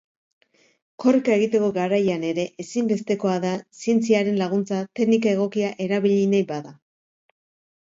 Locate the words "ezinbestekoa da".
2.65-3.53